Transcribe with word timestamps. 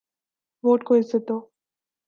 Vote 0.63 0.79
کو 0.87 0.91
عزت 0.99 1.23
دو۔ 1.27 1.37